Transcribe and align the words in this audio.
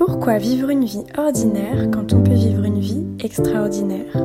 Pourquoi 0.00 0.38
vivre 0.38 0.70
une 0.70 0.86
vie 0.86 1.04
ordinaire 1.18 1.90
quand 1.92 2.14
on 2.14 2.22
peut 2.22 2.32
vivre 2.32 2.64
une 2.64 2.80
vie 2.80 3.04
extraordinaire 3.22 4.16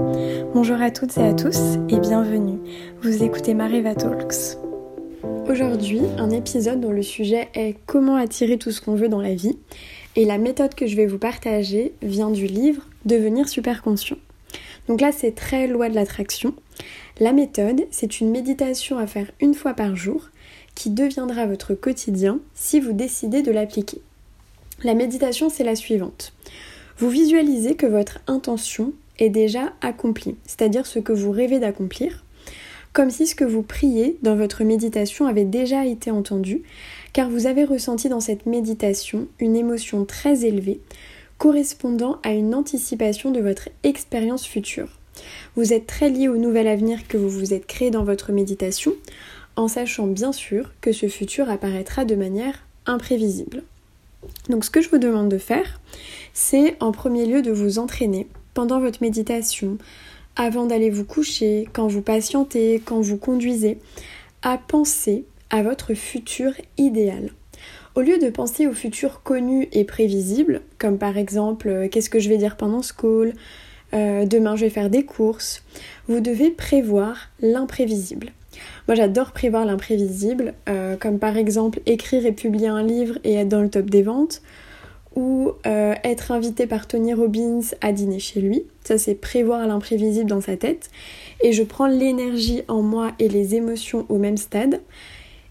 Bonjour 0.53 0.81
à 0.81 0.89
toutes 0.89 1.17
et 1.17 1.21
à 1.21 1.33
tous 1.33 1.59
et 1.89 1.99
bienvenue. 1.99 2.59
Vous 3.01 3.23
écoutez 3.23 3.53
Mariva 3.53 3.93
Talks. 3.93 4.57
Aujourd'hui, 5.49 5.99
un 6.17 6.29
épisode 6.29 6.79
dont 6.79 6.93
le 6.93 7.01
sujet 7.03 7.49
est 7.55 7.75
comment 7.87 8.15
attirer 8.15 8.57
tout 8.57 8.71
ce 8.71 8.79
qu'on 8.79 8.95
veut 8.95 9.09
dans 9.09 9.19
la 9.19 9.35
vie? 9.35 9.57
Et 10.15 10.23
la 10.23 10.37
méthode 10.37 10.75
que 10.75 10.87
je 10.87 10.95
vais 10.95 11.07
vous 11.07 11.19
partager 11.19 11.91
vient 12.01 12.31
du 12.31 12.45
livre 12.45 12.87
Devenir 13.03 13.49
super 13.49 13.81
conscient. 13.81 14.17
Donc 14.87 15.01
là, 15.01 15.11
c'est 15.11 15.35
très 15.35 15.67
loi 15.67 15.89
de 15.89 15.95
l'attraction. 15.95 16.53
La 17.19 17.33
méthode, 17.33 17.81
c'est 17.91 18.21
une 18.21 18.31
méditation 18.31 18.97
à 18.97 19.07
faire 19.07 19.29
une 19.41 19.53
fois 19.53 19.73
par 19.73 19.97
jour 19.97 20.29
qui 20.73 20.89
deviendra 20.89 21.45
votre 21.45 21.73
quotidien 21.73 22.39
si 22.53 22.79
vous 22.79 22.93
décidez 22.93 23.41
de 23.41 23.51
l'appliquer. 23.51 24.01
La 24.83 24.93
méditation, 24.93 25.49
c'est 25.49 25.63
la 25.63 25.75
suivante. 25.75 26.33
Vous 26.97 27.09
visualisez 27.09 27.75
que 27.75 27.85
votre 27.85 28.19
intention 28.27 28.93
est 29.19 29.29
déjà 29.29 29.73
accomplie, 29.81 30.35
c'est-à-dire 30.45 30.85
ce 30.85 30.99
que 30.99 31.13
vous 31.13 31.31
rêvez 31.31 31.59
d'accomplir, 31.59 32.23
comme 32.93 33.09
si 33.09 33.27
ce 33.27 33.35
que 33.35 33.45
vous 33.45 33.63
priez 33.63 34.17
dans 34.21 34.35
votre 34.35 34.63
méditation 34.63 35.27
avait 35.27 35.45
déjà 35.45 35.85
été 35.85 36.11
entendu, 36.11 36.63
car 37.13 37.29
vous 37.29 37.47
avez 37.47 37.63
ressenti 37.63 38.09
dans 38.09 38.19
cette 38.19 38.45
méditation 38.45 39.27
une 39.39 39.55
émotion 39.55 40.05
très 40.05 40.45
élevée, 40.45 40.79
correspondant 41.37 42.19
à 42.23 42.31
une 42.31 42.55
anticipation 42.55 43.31
de 43.31 43.41
votre 43.41 43.69
expérience 43.83 44.45
future. 44.45 44.99
Vous 45.55 45.73
êtes 45.73 45.87
très 45.87 46.09
lié 46.09 46.27
au 46.27 46.37
nouvel 46.37 46.67
avenir 46.67 47.07
que 47.07 47.17
vous 47.17 47.29
vous 47.29 47.53
êtes 47.53 47.67
créé 47.67 47.91
dans 47.91 48.03
votre 48.03 48.31
méditation, 48.31 48.93
en 49.55 49.67
sachant 49.67 50.07
bien 50.07 50.31
sûr 50.31 50.71
que 50.81 50.91
ce 50.91 51.07
futur 51.07 51.49
apparaîtra 51.49 52.05
de 52.05 52.15
manière 52.15 52.65
imprévisible. 52.85 53.63
Donc 54.49 54.65
ce 54.65 54.69
que 54.69 54.81
je 54.81 54.89
vous 54.89 54.97
demande 54.97 55.29
de 55.29 55.37
faire, 55.37 55.79
c'est 56.33 56.75
en 56.79 56.91
premier 56.91 57.25
lieu 57.25 57.41
de 57.41 57.51
vous 57.51 57.79
entraîner 57.79 58.27
pendant 58.53 58.79
votre 58.79 59.01
méditation, 59.01 59.77
avant 60.35 60.65
d'aller 60.65 60.89
vous 60.89 61.05
coucher, 61.05 61.67
quand 61.73 61.87
vous 61.87 62.01
patientez, 62.01 62.81
quand 62.83 63.01
vous 63.01 63.17
conduisez, 63.17 63.77
à 64.41 64.57
penser 64.57 65.25
à 65.49 65.63
votre 65.63 65.93
futur 65.93 66.51
idéal. 66.77 67.31
Au 67.95 68.01
lieu 68.01 68.17
de 68.17 68.29
penser 68.29 68.67
au 68.67 68.73
futur 68.73 69.23
connu 69.23 69.69
et 69.71 69.85
prévisible, 69.85 70.61
comme 70.79 70.97
par 70.97 71.17
exemple 71.17 71.69
euh, 71.69 71.87
qu'est-ce 71.87 72.09
que 72.09 72.19
je 72.19 72.27
vais 72.27 72.37
dire 72.37 72.57
pendant 72.57 72.81
ce 72.81 72.91
call, 72.91 73.33
euh, 73.93 74.25
demain 74.25 74.57
je 74.57 74.65
vais 74.65 74.69
faire 74.69 74.89
des 74.89 75.05
courses, 75.05 75.63
vous 76.07 76.19
devez 76.19 76.51
prévoir 76.51 77.29
l'imprévisible. 77.39 78.33
Moi 78.87 78.95
j'adore 78.95 79.31
prévoir 79.31 79.65
l'imprévisible, 79.65 80.53
euh, 80.69 80.95
comme 80.97 81.19
par 81.19 81.37
exemple 81.37 81.79
écrire 81.85 82.25
et 82.25 82.31
publier 82.31 82.67
un 82.67 82.83
livre 82.83 83.17
et 83.23 83.35
être 83.35 83.49
dans 83.49 83.61
le 83.61 83.69
top 83.69 83.89
des 83.89 84.01
ventes, 84.01 84.41
ou 85.15 85.53
euh, 85.65 85.95
être 86.03 86.31
invité 86.31 86.67
par 86.67 86.87
Tony 86.87 87.13
Robbins 87.13 87.61
à 87.81 87.91
dîner 87.91 88.19
chez 88.19 88.41
lui. 88.41 88.63
Ça 88.83 88.97
c'est 88.97 89.15
prévoir 89.15 89.65
l'imprévisible 89.65 90.29
dans 90.29 90.41
sa 90.41 90.57
tête. 90.57 90.89
Et 91.41 91.53
je 91.53 91.63
prends 91.63 91.87
l'énergie 91.87 92.63
en 92.67 92.81
moi 92.81 93.13
et 93.19 93.29
les 93.29 93.55
émotions 93.55 94.05
au 94.09 94.17
même 94.17 94.37
stade. 94.37 94.81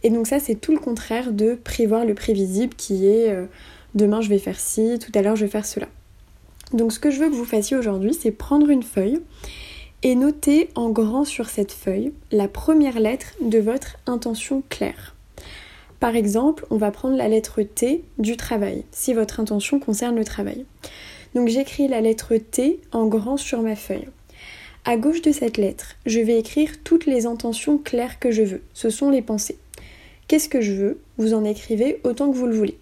Et 0.03 0.11
donc 0.11 0.27
ça 0.27 0.39
c'est 0.39 0.55
tout 0.55 0.73
le 0.73 0.79
contraire 0.79 1.33
de 1.33 1.55
prévoir 1.55 2.05
le 2.05 2.15
prévisible 2.15 2.75
qui 2.75 3.07
est 3.07 3.31
euh, 3.31 3.47
demain 3.95 4.21
je 4.21 4.29
vais 4.29 4.39
faire 4.39 4.61
ci, 4.61 4.99
tout 4.99 5.13
à 5.15 5.23
l'heure 5.23 5.37
je 5.37 5.47
vais 5.47 5.51
faire 5.51 5.67
cela. 5.67 5.89
Donc 6.73 6.93
ce 6.93 6.99
que 6.99 7.11
je 7.11 7.19
veux 7.21 7.31
que 7.31 7.35
vous 7.35 7.45
fassiez 7.45 7.77
aujourd'hui 7.77 8.13
c'est 8.13 8.31
prendre 8.31 8.69
une 8.69 8.83
feuille 8.83 9.21
et 10.05 10.15
notez 10.15 10.69
en 10.75 10.91
grand 10.91 11.25
sur 11.25 11.49
cette 11.49 11.73
feuille 11.73 12.13
la 12.31 12.47
première 12.47 13.01
lettre 13.01 13.35
de 13.41 13.59
votre 13.59 13.97
intention 14.07 14.63
claire. 14.69 15.17
Par 15.99 16.15
exemple, 16.15 16.67
on 16.69 16.77
va 16.77 16.91
prendre 16.91 17.17
la 17.17 17.29
lettre 17.29 17.63
T 17.63 18.05
du 18.19 18.37
travail, 18.37 18.85
si 18.93 19.15
votre 19.15 19.41
intention 19.41 19.81
concerne 19.81 20.17
le 20.17 20.25
travail. 20.25 20.67
Donc 21.35 21.49
j'écris 21.49 21.89
la 21.89 22.03
lettre 22.03 22.37
T 22.37 22.81
en 22.93 23.07
grand 23.07 23.39
sur 23.39 23.63
ma 23.63 23.77
feuille. 23.77 24.09
À 24.85 24.99
gauche 24.99 25.23
de 25.23 25.33
cette 25.33 25.57
lettre, 25.57 25.97
je 26.05 26.21
vais 26.21 26.39
écrire 26.39 26.83
toutes 26.85 27.07
les 27.07 27.25
intentions 27.25 27.79
claires 27.79 28.19
que 28.19 28.31
je 28.31 28.43
veux. 28.43 28.63
Ce 28.75 28.91
sont 28.91 29.09
les 29.09 29.23
pensées. 29.23 29.57
Qu'est-ce 30.29 30.51
que 30.51 30.61
je 30.61 30.73
veux? 30.73 31.01
Vous 31.17 31.33
en 31.33 31.45
écrivez 31.45 32.01
autant 32.05 32.31
que 32.31 32.37
vous 32.37 32.47
le 32.47 32.55
voulez. 32.55 32.77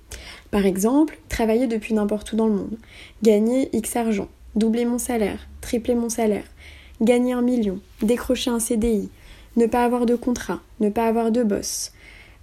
Par 0.50 0.66
exemple, 0.66 1.20
travailler 1.28 1.68
depuis 1.68 1.94
n'importe 1.94 2.32
où 2.32 2.36
dans 2.36 2.48
le 2.48 2.54
monde, 2.54 2.76
gagner 3.22 3.68
X 3.72 3.94
argent, 3.94 4.28
doubler 4.56 4.84
mon 4.84 4.98
salaire, 4.98 5.46
tripler 5.60 5.94
mon 5.94 6.08
salaire, 6.08 6.44
gagner 7.00 7.32
un 7.32 7.42
million, 7.42 7.80
décrocher 8.02 8.50
un 8.50 8.60
CDI, 8.60 9.08
ne 9.56 9.66
pas 9.66 9.84
avoir 9.84 10.06
de 10.06 10.14
contrat, 10.14 10.60
ne 10.80 10.88
pas 10.88 11.06
avoir 11.06 11.30
de 11.30 11.42
boss. 11.42 11.92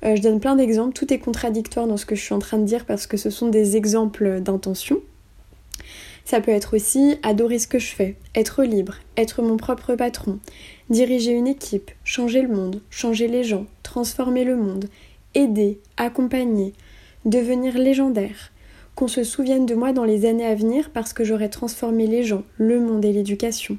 Euh, 0.03 0.15
je 0.15 0.21
donne 0.21 0.39
plein 0.39 0.55
d'exemples, 0.55 0.93
tout 0.93 1.13
est 1.13 1.19
contradictoire 1.19 1.87
dans 1.87 1.97
ce 1.97 2.05
que 2.05 2.15
je 2.15 2.21
suis 2.21 2.33
en 2.33 2.39
train 2.39 2.57
de 2.57 2.65
dire 2.65 2.85
parce 2.85 3.07
que 3.07 3.17
ce 3.17 3.29
sont 3.29 3.49
des 3.49 3.75
exemples 3.75 4.39
d'intention. 4.41 4.99
Ça 6.25 6.41
peut 6.41 6.51
être 6.51 6.75
aussi 6.75 7.15
adorer 7.23 7.57
ce 7.57 7.67
que 7.67 7.79
je 7.79 7.93
fais, 7.93 8.15
être 8.35 8.63
libre, 8.63 8.95
être 9.17 9.41
mon 9.41 9.57
propre 9.57 9.95
patron, 9.95 10.39
diriger 10.89 11.31
une 11.31 11.47
équipe, 11.47 11.91
changer 12.03 12.41
le 12.43 12.53
monde, 12.53 12.81
changer 12.91 13.27
les 13.27 13.43
gens, 13.43 13.65
transformer 13.81 14.43
le 14.43 14.55
monde, 14.55 14.85
aider, 15.33 15.79
accompagner, 15.97 16.73
devenir 17.25 17.77
légendaire, 17.77 18.51
qu'on 18.95 19.07
se 19.07 19.23
souvienne 19.23 19.65
de 19.65 19.73
moi 19.73 19.91
dans 19.91 20.03
les 20.03 20.25
années 20.25 20.45
à 20.45 20.55
venir 20.55 20.91
parce 20.91 21.13
que 21.13 21.23
j'aurai 21.23 21.49
transformé 21.49 22.05
les 22.05 22.23
gens, 22.23 22.43
le 22.57 22.79
monde 22.79 23.05
et 23.05 23.11
l'éducation 23.11 23.77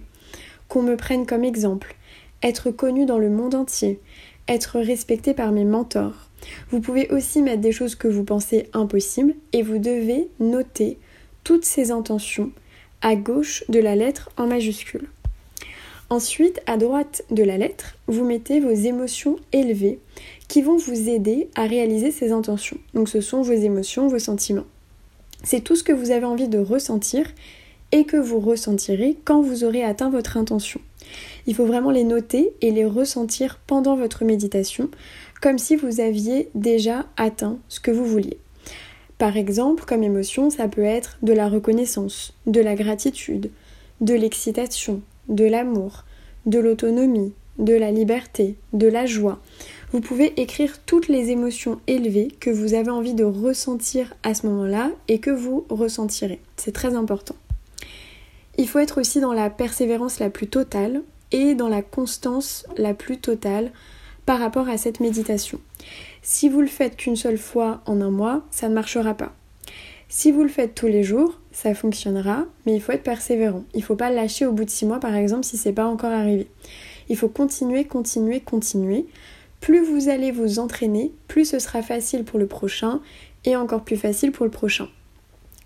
qu'on 0.70 0.82
me 0.82 0.96
prenne 0.96 1.26
comme 1.26 1.44
exemple, 1.44 1.96
être 2.42 2.70
connu 2.70 3.04
dans 3.04 3.18
le 3.18 3.28
monde 3.28 3.54
entier, 3.54 4.00
être 4.48 4.80
respecté 4.80 5.34
par 5.34 5.52
mes 5.52 5.64
mentors. 5.64 6.30
Vous 6.70 6.80
pouvez 6.80 7.08
aussi 7.10 7.42
mettre 7.42 7.60
des 7.60 7.72
choses 7.72 7.96
que 7.96 8.08
vous 8.08 8.24
pensez 8.24 8.70
impossibles 8.72 9.34
et 9.52 9.62
vous 9.62 9.78
devez 9.78 10.28
noter 10.38 10.96
toutes 11.44 11.66
ces 11.66 11.90
intentions 11.90 12.50
à 13.02 13.16
gauche 13.16 13.64
de 13.68 13.80
la 13.80 13.96
lettre 13.96 14.30
en 14.36 14.46
majuscule. 14.46 15.08
Ensuite, 16.08 16.60
à 16.66 16.76
droite 16.76 17.24
de 17.30 17.44
la 17.44 17.56
lettre, 17.56 17.96
vous 18.06 18.24
mettez 18.24 18.58
vos 18.58 18.70
émotions 18.70 19.36
élevées 19.52 20.00
qui 20.48 20.62
vont 20.62 20.76
vous 20.76 21.08
aider 21.08 21.48
à 21.54 21.66
réaliser 21.66 22.10
ces 22.10 22.32
intentions. 22.32 22.78
Donc 22.94 23.08
ce 23.08 23.20
sont 23.20 23.42
vos 23.42 23.52
émotions, 23.52 24.08
vos 24.08 24.18
sentiments. 24.18 24.66
C'est 25.44 25.60
tout 25.60 25.76
ce 25.76 25.84
que 25.84 25.92
vous 25.92 26.10
avez 26.10 26.26
envie 26.26 26.48
de 26.48 26.58
ressentir 26.58 27.26
et 27.92 28.04
que 28.04 28.16
vous 28.16 28.40
ressentirez 28.40 29.16
quand 29.24 29.40
vous 29.40 29.64
aurez 29.64 29.82
atteint 29.84 30.10
votre 30.10 30.36
intention. 30.36 30.80
Il 31.46 31.54
faut 31.54 31.66
vraiment 31.66 31.90
les 31.90 32.04
noter 32.04 32.52
et 32.60 32.70
les 32.70 32.84
ressentir 32.84 33.58
pendant 33.66 33.96
votre 33.96 34.24
méditation, 34.24 34.90
comme 35.40 35.58
si 35.58 35.76
vous 35.76 36.00
aviez 36.00 36.48
déjà 36.54 37.06
atteint 37.16 37.58
ce 37.68 37.80
que 37.80 37.90
vous 37.90 38.04
vouliez. 38.04 38.38
Par 39.18 39.36
exemple, 39.36 39.84
comme 39.84 40.02
émotion, 40.02 40.50
ça 40.50 40.68
peut 40.68 40.84
être 40.84 41.18
de 41.22 41.32
la 41.32 41.48
reconnaissance, 41.48 42.34
de 42.46 42.60
la 42.60 42.74
gratitude, 42.74 43.50
de 44.00 44.14
l'excitation, 44.14 45.02
de 45.28 45.44
l'amour, 45.44 46.04
de 46.46 46.58
l'autonomie, 46.58 47.32
de 47.58 47.74
la 47.74 47.90
liberté, 47.90 48.56
de 48.72 48.86
la 48.86 49.04
joie. 49.04 49.40
Vous 49.92 50.00
pouvez 50.00 50.40
écrire 50.40 50.78
toutes 50.86 51.08
les 51.08 51.30
émotions 51.30 51.80
élevées 51.86 52.28
que 52.40 52.50
vous 52.50 52.74
avez 52.74 52.90
envie 52.90 53.14
de 53.14 53.24
ressentir 53.24 54.14
à 54.22 54.34
ce 54.34 54.46
moment-là 54.46 54.90
et 55.08 55.18
que 55.18 55.30
vous 55.30 55.66
ressentirez. 55.68 56.40
C'est 56.56 56.72
très 56.72 56.94
important. 56.94 57.34
Il 58.60 58.68
faut 58.68 58.78
être 58.78 59.00
aussi 59.00 59.20
dans 59.20 59.32
la 59.32 59.48
persévérance 59.48 60.18
la 60.18 60.28
plus 60.28 60.46
totale 60.46 61.00
et 61.32 61.54
dans 61.54 61.70
la 61.70 61.80
constance 61.80 62.66
la 62.76 62.92
plus 62.92 63.16
totale 63.16 63.72
par 64.26 64.38
rapport 64.38 64.68
à 64.68 64.76
cette 64.76 65.00
méditation. 65.00 65.60
Si 66.20 66.50
vous 66.50 66.60
le 66.60 66.66
faites 66.66 66.94
qu'une 66.94 67.16
seule 67.16 67.38
fois 67.38 67.80
en 67.86 68.02
un 68.02 68.10
mois, 68.10 68.44
ça 68.50 68.68
ne 68.68 68.74
marchera 68.74 69.14
pas. 69.14 69.32
Si 70.10 70.30
vous 70.30 70.42
le 70.42 70.50
faites 70.50 70.74
tous 70.74 70.88
les 70.88 71.02
jours, 71.02 71.40
ça 71.52 71.74
fonctionnera, 71.74 72.44
mais 72.66 72.74
il 72.74 72.82
faut 72.82 72.92
être 72.92 73.02
persévérant. 73.02 73.64
Il 73.72 73.80
ne 73.80 73.84
faut 73.84 73.96
pas 73.96 74.10
lâcher 74.10 74.44
au 74.44 74.52
bout 74.52 74.66
de 74.66 74.70
six 74.70 74.84
mois, 74.84 75.00
par 75.00 75.14
exemple, 75.14 75.46
si 75.46 75.56
c'est 75.56 75.72
pas 75.72 75.86
encore 75.86 76.12
arrivé. 76.12 76.46
Il 77.08 77.16
faut 77.16 77.30
continuer, 77.30 77.86
continuer, 77.86 78.40
continuer. 78.40 79.06
Plus 79.62 79.82
vous 79.82 80.10
allez 80.10 80.32
vous 80.32 80.58
entraîner, 80.58 81.14
plus 81.28 81.46
ce 81.46 81.60
sera 81.60 81.80
facile 81.80 82.24
pour 82.24 82.38
le 82.38 82.46
prochain 82.46 83.00
et 83.46 83.56
encore 83.56 83.84
plus 83.84 83.96
facile 83.96 84.32
pour 84.32 84.44
le 84.44 84.50
prochain. 84.50 84.88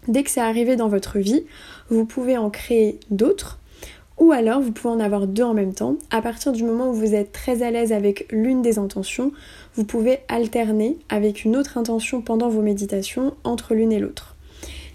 Dès 0.09 0.23
que 0.23 0.31
c'est 0.31 0.41
arrivé 0.41 0.77
dans 0.77 0.89
votre 0.89 1.19
vie, 1.19 1.45
vous 1.89 2.05
pouvez 2.05 2.37
en 2.37 2.51
créer 2.51 2.99
d'autres 3.11 3.59
ou 4.19 4.33
alors 4.33 4.61
vous 4.61 4.73
pouvez 4.73 4.95
en 4.95 5.01
avoir 5.01 5.27
deux 5.27 5.43
en 5.43 5.55
même 5.55 5.75
temps. 5.75 5.97
À 6.11 6.23
partir 6.23 6.53
du 6.53 6.63
moment 6.63 6.91
où 6.91 6.95
vous 6.95 7.15
êtes 7.15 7.33
très 7.33 7.63
à 7.63 7.71
l'aise 7.71 7.93
avec 7.93 8.27
l'une 8.31 8.63
des 8.63 8.79
intentions, 8.79 9.33
vous 9.75 9.85
pouvez 9.85 10.21
alterner 10.29 10.99
avec 11.09 11.45
une 11.45 11.57
autre 11.57 11.79
intention 11.79 12.21
pendant 12.21 12.49
vos 12.49 12.63
méditations 12.63 13.35
entre 13.45 13.75
l'une 13.75 13.93
et 13.93 13.99
l'autre. 13.99 14.37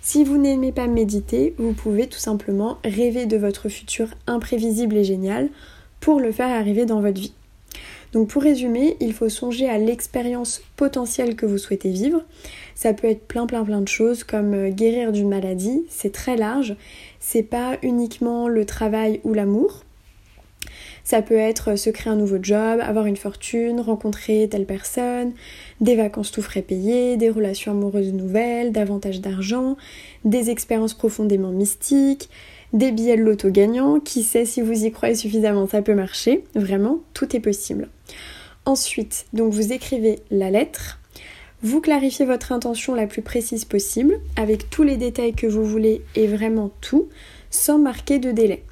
Si 0.02 0.24
vous 0.24 0.38
n'aimez 0.38 0.72
pas 0.72 0.88
méditer, 0.88 1.54
vous 1.58 1.74
pouvez 1.74 2.08
tout 2.08 2.20
simplement 2.20 2.78
rêver 2.86 3.26
de 3.26 3.38
votre 3.38 3.68
futur 3.68 4.08
imprévisible 4.28 4.96
et 4.96 5.04
génial 5.04 5.50
pour 6.00 6.20
le 6.20 6.32
faire 6.32 6.50
arriver 6.50 6.86
dans 6.86 7.02
votre 7.02 7.20
vie. 7.20 7.34
Donc 8.14 8.30
pour 8.30 8.42
résumer, 8.42 8.98
il 9.00 9.14
faut 9.14 9.30
songer 9.30 9.70
à 9.70 9.78
l'expérience 9.78 10.62
potentielle 10.76 11.36
que 11.36 11.46
vous 11.46 11.58
souhaitez 11.58 11.92
vivre. 11.92 12.24
Ça 12.76 12.94
peut 12.94 13.08
être 13.08 13.28
plein 13.28 13.46
plein 13.46 13.64
plein 13.64 13.82
de 13.82 13.88
choses 13.88 14.24
comme 14.24 14.54
euh, 14.54 14.70
guérir 14.70 15.12
d'une 15.12 15.30
maladie, 15.30 15.84
c'est 15.90 16.12
très 16.12 16.36
large. 16.36 16.76
C'est 17.20 17.44
pas 17.44 17.78
uniquement 17.84 18.48
le 18.48 18.66
travail 18.66 19.20
ou 19.24 19.34
l'amour. 19.34 19.84
Ça 21.04 21.24
peut 21.24 21.38
être 21.38 21.76
se 21.76 21.90
créer 21.90 22.14
un 22.14 22.16
nouveau 22.16 22.38
job, 22.40 22.80
avoir 22.82 23.08
une 23.08 23.18
fortune, 23.18 23.80
rencontrer 23.80 24.48
telle 24.48 24.66
personne, 24.66 25.32
des 25.82 25.96
vacances 25.96 26.32
tout 26.32 26.44
frais 26.44 26.62
payées, 26.62 27.18
des 27.18 27.32
relations 27.32 27.72
amoureuses 27.72 28.14
nouvelles, 28.14 28.72
davantage 28.72 29.20
d'argent, 29.20 29.76
des 30.24 30.52
expériences 30.52 30.94
profondément 30.94 31.50
mystiques, 31.50 32.30
des 32.74 32.92
billets 32.92 33.18
de 33.18 33.24
loto 33.24 33.50
gagnants, 33.50 34.00
qui 34.00 34.24
sait 34.24 34.46
si 34.46 34.62
vous 34.62 34.86
y 34.86 34.92
croyez 34.92 35.16
suffisamment, 35.16 35.68
ça 35.68 35.82
peut 35.82 35.96
marcher, 35.96 36.44
vraiment, 36.56 37.00
tout 37.14 37.36
est 37.36 37.40
possible. 37.40 37.90
Ensuite, 38.66 39.26
donc 39.34 39.54
vous 39.54 39.72
écrivez 39.74 40.20
la 40.30 40.52
lettre, 40.52 41.00
vous 41.62 41.82
clarifiez 41.82 42.26
votre 42.26 42.52
intention 42.52 42.96
la 42.96 43.08
plus 43.08 43.22
précise 43.22 43.66
possible, 43.66 44.20
avec 44.36 44.70
tous 44.70 44.84
les 44.84 44.98
détails 44.98 45.34
que 45.34 45.48
vous 45.48 45.66
voulez 45.66 46.02
et 46.16 46.28
vraiment 46.28 46.72
tout, 46.82 47.10
sans 47.50 47.80
marquer 47.80 48.20
de 48.20 48.32
délai. 48.32 48.64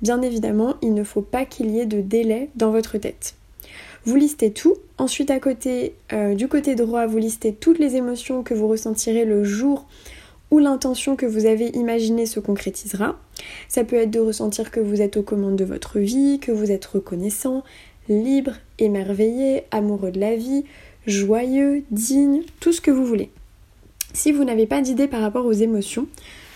Bien 0.00 0.22
évidemment, 0.22 0.76
il 0.82 0.94
ne 0.94 1.04
faut 1.04 1.22
pas 1.22 1.44
qu'il 1.44 1.70
y 1.70 1.80
ait 1.80 1.86
de 1.86 2.00
délai 2.00 2.50
dans 2.56 2.70
votre 2.70 2.98
tête. 2.98 3.34
Vous 4.04 4.16
listez 4.16 4.52
tout. 4.52 4.76
Ensuite, 4.98 5.30
à 5.30 5.38
côté, 5.38 5.94
euh, 6.12 6.34
du 6.34 6.48
côté 6.48 6.74
droit, 6.74 7.06
vous 7.06 7.18
listez 7.18 7.52
toutes 7.52 7.78
les 7.78 7.96
émotions 7.96 8.42
que 8.42 8.54
vous 8.54 8.66
ressentirez 8.66 9.24
le 9.24 9.44
jour 9.44 9.86
où 10.52 10.58
l'intention 10.58 11.16
que 11.16 11.24
vous 11.24 11.46
avez 11.46 11.68
imaginée 11.68 12.26
se 12.26 12.38
concrétisera. 12.38 13.18
Ça 13.68 13.84
peut 13.84 13.96
être 13.96 14.10
de 14.10 14.20
ressentir 14.20 14.70
que 14.70 14.80
vous 14.80 15.00
êtes 15.00 15.16
aux 15.16 15.22
commandes 15.22 15.56
de 15.56 15.64
votre 15.64 15.98
vie, 15.98 16.38
que 16.40 16.52
vous 16.52 16.70
êtes 16.70 16.84
reconnaissant, 16.84 17.64
libre, 18.10 18.52
émerveillé, 18.78 19.64
amoureux 19.70 20.10
de 20.10 20.20
la 20.20 20.36
vie, 20.36 20.64
joyeux, 21.06 21.84
digne, 21.90 22.42
tout 22.60 22.72
ce 22.72 22.82
que 22.82 22.90
vous 22.90 23.06
voulez. 23.06 23.30
Si 24.12 24.30
vous 24.30 24.44
n'avez 24.44 24.66
pas 24.66 24.82
d'idée 24.82 25.08
par 25.08 25.22
rapport 25.22 25.46
aux 25.46 25.52
émotions, 25.52 26.06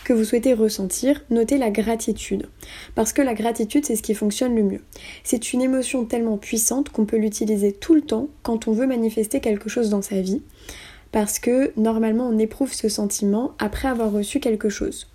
que 0.04 0.12
vous 0.12 0.24
souhaitez 0.24 0.52
ressentir, 0.52 1.24
notez 1.30 1.56
la 1.56 1.70
gratitude. 1.70 2.48
Parce 2.94 3.14
que 3.14 3.22
la 3.22 3.32
gratitude, 3.32 3.86
c'est 3.86 3.96
ce 3.96 4.02
qui 4.02 4.14
fonctionne 4.14 4.54
le 4.54 4.62
mieux. 4.62 4.82
C'est 5.24 5.54
une 5.54 5.62
émotion 5.62 6.04
tellement 6.04 6.36
puissante 6.36 6.90
qu'on 6.90 7.06
peut 7.06 7.16
l'utiliser 7.16 7.72
tout 7.72 7.94
le 7.94 8.02
temps 8.02 8.28
quand 8.42 8.68
on 8.68 8.72
veut 8.72 8.86
manifester 8.86 9.40
quelque 9.40 9.70
chose 9.70 9.88
dans 9.88 10.02
sa 10.02 10.20
vie. 10.20 10.42
Parce 11.12 11.38
que 11.38 11.72
normalement, 11.76 12.28
on 12.28 12.38
éprouve 12.38 12.72
ce 12.72 12.88
sentiment 12.88 13.52
après 13.58 13.88
avoir 13.88 14.12
reçu 14.12 14.40
quelque 14.40 14.68
chose. 14.68 15.06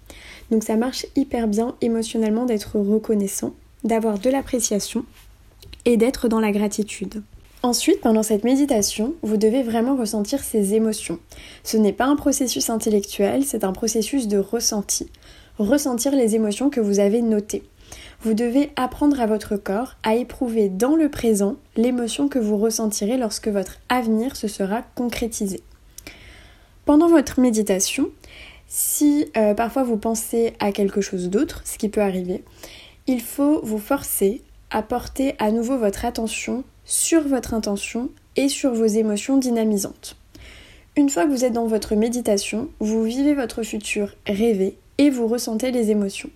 Donc 0.49 0.63
ça 0.63 0.75
marche 0.75 1.05
hyper 1.15 1.47
bien 1.47 1.75
émotionnellement 1.81 2.45
d'être 2.45 2.77
reconnaissant, 2.77 3.53
d'avoir 3.83 4.19
de 4.19 4.29
l'appréciation 4.29 5.05
et 5.85 5.97
d'être 5.97 6.27
dans 6.27 6.39
la 6.39 6.51
gratitude. 6.51 7.23
Ensuite, 7.63 8.01
pendant 8.01 8.23
cette 8.23 8.43
méditation, 8.43 9.13
vous 9.21 9.38
devez 9.38 9.61
vraiment 9.61 9.95
ressentir 9.95 10.43
ces 10.43 10.73
émotions. 10.73 11.19
Ce 11.63 11.77
n'est 11.77 11.94
pas 11.94 12.05
un 12.05 12.15
processus 12.15 12.71
intellectuel, 12.71 13.44
c'est 13.45 13.63
un 13.63 13.71
processus 13.71 14.27
de 14.27 14.39
ressenti. 14.39 15.09
Ressentir 15.59 16.15
les 16.15 16.35
émotions 16.35 16.71
que 16.71 16.79
vous 16.79 16.99
avez 16.99 17.21
notées. 17.21 17.63
Vous 18.23 18.33
devez 18.33 18.71
apprendre 18.75 19.19
à 19.19 19.27
votre 19.27 19.57
corps 19.57 19.95
à 20.03 20.15
éprouver 20.15 20.69
dans 20.69 20.95
le 20.95 21.09
présent 21.09 21.55
l'émotion 21.75 22.29
que 22.29 22.39
vous 22.39 22.57
ressentirez 22.57 23.17
lorsque 23.17 23.47
votre 23.47 23.77
avenir 23.89 24.35
se 24.35 24.47
sera 24.47 24.81
concrétisé. 24.95 25.61
Pendant 26.91 27.07
votre 27.07 27.39
méditation, 27.39 28.09
si 28.67 29.27
euh, 29.38 29.53
parfois 29.53 29.83
vous 29.83 29.95
pensez 29.95 30.51
à 30.59 30.73
quelque 30.73 30.99
chose 30.99 31.29
d'autre, 31.29 31.61
ce 31.63 31.77
qui 31.77 31.88
peut 31.88 32.01
arriver, 32.01 32.43
il 33.07 33.21
faut 33.21 33.61
vous 33.63 33.77
forcer 33.77 34.41
à 34.71 34.81
porter 34.81 35.35
à 35.39 35.51
nouveau 35.51 35.77
votre 35.77 36.03
attention 36.03 36.65
sur 36.83 37.25
votre 37.25 37.53
intention 37.53 38.09
et 38.35 38.49
sur 38.49 38.73
vos 38.73 38.88
émotions 38.88 39.38
dynamisantes. 39.38 40.17
Une 40.97 41.09
fois 41.09 41.23
que 41.23 41.29
vous 41.29 41.45
êtes 41.45 41.53
dans 41.53 41.65
votre 41.65 41.95
méditation, 41.95 42.67
vous 42.81 43.03
vivez 43.03 43.35
votre 43.35 43.63
futur 43.63 44.13
rêvé 44.27 44.75
et 44.97 45.09
vous 45.09 45.27
ressentez 45.27 45.71
les 45.71 45.91
émotions. 45.91 46.29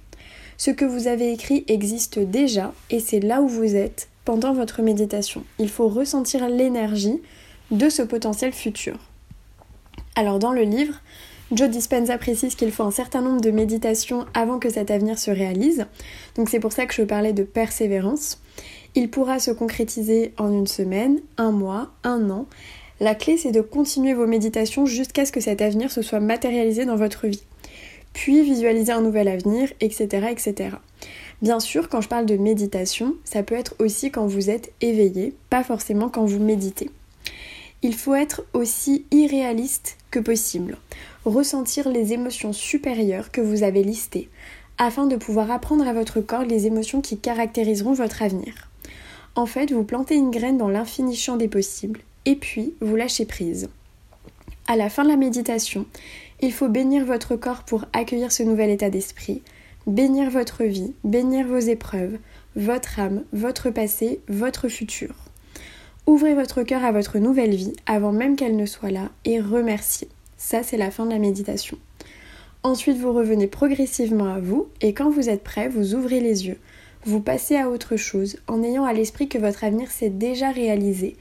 Ce 0.55 0.71
que 0.71 0.85
vous 0.85 1.07
avez 1.07 1.33
écrit 1.33 1.65
existe 1.67 2.19
déjà 2.19 2.73
et 2.89 3.01
c'est 3.01 3.19
là 3.19 3.41
où 3.41 3.49
vous 3.49 3.75
êtes 3.75 4.07
pendant 4.23 4.53
votre 4.53 4.81
méditation. 4.81 5.43
Il 5.59 5.67
faut 5.67 5.89
ressentir 5.89 6.47
l'énergie 6.47 7.19
de 7.71 7.89
ce 7.89 8.03
potentiel 8.03 8.53
futur. 8.53 8.97
Alors 10.15 10.39
dans 10.39 10.53
le 10.53 10.61
livre, 10.61 10.95
Joe 11.51 11.69
Dispenza 11.69 12.17
précise 12.17 12.55
qu'il 12.55 12.71
faut 12.71 12.83
un 12.83 12.91
certain 12.91 13.21
nombre 13.21 13.41
de 13.41 13.51
méditations 13.51 14.25
avant 14.33 14.59
que 14.59 14.69
cet 14.69 14.89
avenir 14.89 15.19
se 15.19 15.29
réalise. 15.29 15.85
Donc 16.35 16.49
c'est 16.49 16.61
pour 16.61 16.71
ça 16.71 16.85
que 16.85 16.93
je 16.93 17.03
parlais 17.03 17.33
de 17.33 17.43
persévérance. 17.43 18.41
Il 18.95 19.09
pourra 19.09 19.39
se 19.39 19.51
concrétiser 19.51 20.33
en 20.37 20.51
une 20.51 20.67
semaine, 20.67 21.19
un 21.37 21.51
mois, 21.51 21.91
un 22.03 22.29
an. 22.29 22.47
La 23.01 23.13
clé, 23.13 23.35
c'est 23.35 23.51
de 23.51 23.59
continuer 23.59 24.13
vos 24.13 24.25
méditations 24.25 24.85
jusqu'à 24.85 25.25
ce 25.25 25.33
que 25.33 25.41
cet 25.41 25.61
avenir 25.61 25.91
se 25.91 26.01
soit 26.01 26.21
matérialisé 26.21 26.85
dans 26.85 26.95
votre 26.95 27.27
vie. 27.27 27.43
Puis 28.13 28.41
visualiser 28.41 28.93
un 28.93 29.01
nouvel 29.01 29.27
avenir, 29.27 29.69
etc., 29.81 30.27
etc. 30.31 30.77
Bien 31.41 31.59
sûr, 31.59 31.89
quand 31.89 31.99
je 31.99 32.07
parle 32.07 32.25
de 32.25 32.37
méditation, 32.37 33.15
ça 33.25 33.43
peut 33.43 33.55
être 33.55 33.75
aussi 33.79 34.11
quand 34.11 34.25
vous 34.25 34.49
êtes 34.49 34.71
éveillé, 34.79 35.33
pas 35.49 35.63
forcément 35.63 36.07
quand 36.07 36.23
vous 36.23 36.39
méditez. 36.39 36.89
Il 37.81 37.95
faut 37.95 38.15
être 38.15 38.43
aussi 38.53 39.05
irréaliste 39.11 39.97
que 40.11 40.19
possible, 40.19 40.77
ressentir 41.25 41.89
les 41.89 42.13
émotions 42.13 42.53
supérieures 42.53 43.31
que 43.31 43.41
vous 43.41 43.63
avez 43.63 43.83
listées, 43.83 44.29
afin 44.77 45.05
de 45.05 45.15
pouvoir 45.15 45.51
apprendre 45.51 45.87
à 45.87 45.93
votre 45.93 46.21
corps 46.21 46.43
les 46.43 46.67
émotions 46.67 47.01
qui 47.01 47.17
caractériseront 47.17 47.93
votre 47.93 48.21
avenir. 48.21 48.69
En 49.35 49.45
fait, 49.45 49.71
vous 49.71 49.83
plantez 49.83 50.15
une 50.15 50.31
graine 50.31 50.57
dans 50.57 50.69
l'infini 50.69 51.15
champ 51.15 51.37
des 51.37 51.47
possibles 51.47 52.01
et 52.25 52.35
puis 52.35 52.73
vous 52.81 52.95
lâchez 52.95 53.25
prise. 53.25 53.69
À 54.67 54.75
la 54.75 54.89
fin 54.89 55.03
de 55.03 55.09
la 55.09 55.17
méditation, 55.17 55.85
il 56.41 56.51
faut 56.51 56.69
bénir 56.69 57.05
votre 57.05 57.35
corps 57.35 57.63
pour 57.63 57.85
accueillir 57.93 58.31
ce 58.31 58.43
nouvel 58.43 58.69
état 58.69 58.89
d'esprit, 58.89 59.41
bénir 59.87 60.29
votre 60.29 60.63
vie, 60.63 60.93
bénir 61.03 61.47
vos 61.47 61.59
épreuves, 61.59 62.17
votre 62.55 62.99
âme, 62.99 63.23
votre 63.31 63.69
passé, 63.69 64.21
votre 64.27 64.67
futur. 64.69 65.13
Ouvrez 66.07 66.33
votre 66.35 66.63
cœur 66.63 66.83
à 66.83 66.91
votre 66.91 67.17
nouvelle 67.17 67.55
vie 67.55 67.73
avant 67.85 68.11
même 68.11 68.35
qu'elle 68.35 68.55
ne 68.55 68.65
soit 68.65 68.91
là 68.91 69.09
et 69.25 69.39
remerciez. 69.39 70.07
Ça, 70.37 70.63
c'est 70.63 70.77
la 70.77 70.91
fin 70.91 71.05
de 71.05 71.11
la 71.11 71.19
méditation. 71.19 71.77
Ensuite, 72.63 72.97
vous 72.97 73.13
revenez 73.13 73.47
progressivement 73.47 74.33
à 74.33 74.39
vous 74.39 74.67
et 74.81 74.93
quand 74.93 75.09
vous 75.09 75.29
êtes 75.29 75.43
prêt, 75.43 75.67
vous 75.67 75.95
ouvrez 75.95 76.19
les 76.19 76.47
yeux 76.47 76.59
vous 77.05 77.21
passez 77.21 77.55
à 77.55 77.69
autre 77.69 77.97
chose 77.97 78.37
en 78.47 78.63
ayant 78.63 78.83
à 78.83 78.93
l'esprit 78.93 79.29
que 79.29 79.37
votre 79.37 79.63
avenir 79.63 79.91
s'est 79.91 80.09
déjà 80.09 80.49
réalisé 80.49 81.15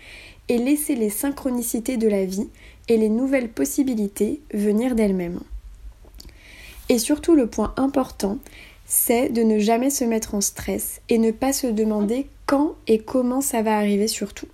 et 0.49 0.57
laissez 0.57 0.95
les 0.95 1.11
synchronicités 1.11 1.99
de 1.99 2.09
la 2.09 2.25
vie 2.25 2.49
et 2.89 2.97
les 2.97 3.11
nouvelles 3.11 3.51
possibilités 3.51 4.41
venir 4.53 4.95
d'elles-mêmes. 4.95 5.41
Et 6.89 6.99
surtout 6.99 7.35
le 7.35 7.47
point 7.47 7.75
important, 7.77 8.39
c'est 8.87 9.29
de 9.29 9.43
ne 9.43 9.59
jamais 9.59 9.91
se 9.91 10.05
mettre 10.05 10.35
en 10.35 10.41
stress 10.41 11.01
et 11.09 11.19
ne 11.19 11.31
pas 11.31 11.53
se 11.53 11.67
demander 11.67 12.27
quand 12.47 12.75
et 12.87 12.99
comment 12.99 13.41
ça 13.41 13.63
va 13.63 13.77
arriver 13.77 14.09
surtout. 14.09 14.49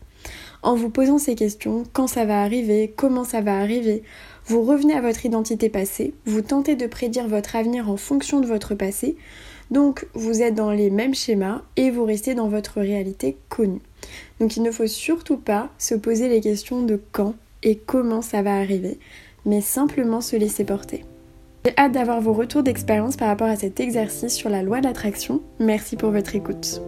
En 0.62 0.74
vous 0.74 0.90
posant 0.90 1.18
ces 1.18 1.34
questions, 1.34 1.84
quand 1.92 2.06
ça 2.06 2.24
va 2.24 2.42
arriver, 2.42 2.92
comment 2.94 3.24
ça 3.24 3.40
va 3.40 3.58
arriver, 3.58 4.02
vous 4.46 4.62
revenez 4.62 4.94
à 4.94 5.00
votre 5.00 5.24
identité 5.24 5.68
passée, 5.68 6.12
vous 6.26 6.42
tentez 6.42 6.76
de 6.76 6.86
prédire 6.86 7.28
votre 7.28 7.56
avenir 7.56 7.90
en 7.90 7.96
fonction 7.96 8.40
de 8.40 8.46
votre 8.46 8.74
passé, 8.74 9.16
donc 9.70 10.06
vous 10.14 10.42
êtes 10.42 10.54
dans 10.54 10.70
les 10.70 10.90
mêmes 10.90 11.14
schémas 11.14 11.62
et 11.76 11.90
vous 11.90 12.04
restez 12.04 12.34
dans 12.34 12.48
votre 12.48 12.80
réalité 12.80 13.36
connue. 13.48 13.80
Donc 14.38 14.56
il 14.56 14.62
ne 14.62 14.70
faut 14.70 14.86
surtout 14.86 15.36
pas 15.36 15.70
se 15.78 15.94
poser 15.94 16.28
les 16.28 16.40
questions 16.40 16.82
de 16.82 17.00
quand 17.12 17.34
et 17.62 17.76
comment 17.76 18.22
ça 18.22 18.42
va 18.42 18.56
arriver, 18.56 18.98
mais 19.46 19.60
simplement 19.60 20.20
se 20.20 20.36
laisser 20.36 20.64
porter. 20.64 21.04
J'ai 21.64 21.74
hâte 21.76 21.92
d'avoir 21.92 22.20
vos 22.20 22.32
retours 22.32 22.62
d'expérience 22.62 23.16
par 23.16 23.28
rapport 23.28 23.48
à 23.48 23.56
cet 23.56 23.80
exercice 23.80 24.34
sur 24.34 24.48
la 24.48 24.62
loi 24.62 24.80
d'attraction. 24.80 25.42
Merci 25.58 25.96
pour 25.96 26.10
votre 26.10 26.34
écoute. 26.34 26.80